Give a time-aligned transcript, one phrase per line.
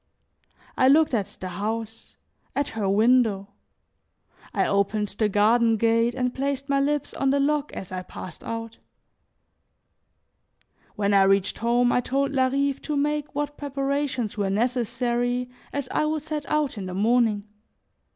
[0.75, 2.15] I looked at the house,
[2.55, 3.49] at her window;
[4.51, 8.43] I opened the garden gate and placed my lips on the lock as I passed
[8.43, 8.77] out.
[10.95, 16.05] When I reached home, I told Larive to make what preparations were necessary as I
[16.07, 17.47] would set out in the morning.